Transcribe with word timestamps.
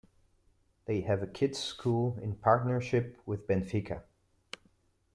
They 0.85 1.01
have 1.01 1.21
a 1.21 1.27
kids 1.27 1.59
school 1.59 2.17
in 2.23 2.33
partnership 2.33 3.21
with 3.27 3.45
Benfica. 3.45 4.01